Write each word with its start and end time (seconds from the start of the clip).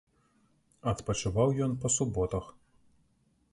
Адпачываў 0.91 1.53
ён 1.67 1.71
па 1.85 1.93
суботах. 1.99 2.45